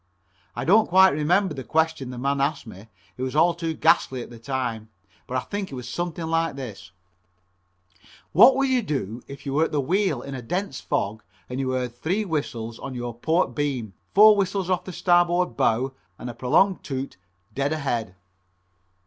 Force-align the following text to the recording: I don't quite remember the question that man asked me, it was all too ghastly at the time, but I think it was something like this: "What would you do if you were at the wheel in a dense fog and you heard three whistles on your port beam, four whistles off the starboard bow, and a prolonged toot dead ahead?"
I 0.55 0.65
don't 0.65 0.87
quite 0.89 1.09
remember 1.13 1.53
the 1.53 1.63
question 1.63 2.09
that 2.09 2.17
man 2.17 2.41
asked 2.41 2.65
me, 2.65 2.87
it 3.17 3.21
was 3.21 3.35
all 3.35 3.53
too 3.53 3.75
ghastly 3.75 4.23
at 4.23 4.31
the 4.31 4.39
time, 4.39 4.89
but 5.27 5.37
I 5.37 5.41
think 5.41 5.71
it 5.71 5.75
was 5.75 5.87
something 5.87 6.25
like 6.25 6.55
this: 6.55 6.89
"What 8.31 8.55
would 8.55 8.67
you 8.67 8.81
do 8.81 9.21
if 9.27 9.45
you 9.45 9.53
were 9.53 9.65
at 9.65 9.71
the 9.71 9.79
wheel 9.79 10.23
in 10.23 10.33
a 10.33 10.41
dense 10.41 10.79
fog 10.81 11.21
and 11.47 11.59
you 11.59 11.69
heard 11.69 11.93
three 11.95 12.25
whistles 12.25 12.79
on 12.79 12.95
your 12.95 13.13
port 13.13 13.53
beam, 13.53 13.93
four 14.15 14.35
whistles 14.35 14.71
off 14.71 14.85
the 14.85 14.91
starboard 14.91 15.55
bow, 15.55 15.93
and 16.17 16.31
a 16.31 16.33
prolonged 16.33 16.83
toot 16.83 17.17
dead 17.53 17.71
ahead?" 17.71 18.15